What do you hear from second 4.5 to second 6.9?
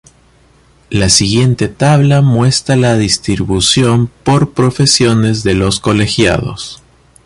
profesiones de los colegiados.